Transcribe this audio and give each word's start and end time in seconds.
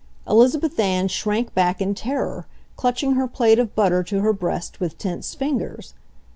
Elizabeth 0.27 0.79
Ann 0.79 1.07
shrank 1.07 1.53
back 1.53 1.79
in 1.79 1.93
terror, 1.93 2.47
clutching 2.75 3.11
her 3.13 3.27
plate 3.27 3.59
of 3.59 3.75
butter 3.75 4.01
to 4.01 4.21
her 4.21 4.33
breast 4.33 4.79
with 4.79 4.97
tense 4.97 5.35
fingers. 5.35 5.93